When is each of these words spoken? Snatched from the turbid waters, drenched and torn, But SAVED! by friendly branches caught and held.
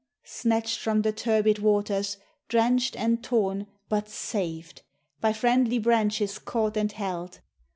Snatched 0.25 0.79
from 0.79 1.03
the 1.03 1.11
turbid 1.11 1.59
waters, 1.59 2.17
drenched 2.47 2.95
and 2.95 3.23
torn, 3.23 3.67
But 3.87 4.09
SAVED! 4.09 4.81
by 5.19 5.31
friendly 5.31 5.77
branches 5.77 6.39
caught 6.39 6.75
and 6.75 6.91
held. 6.91 7.39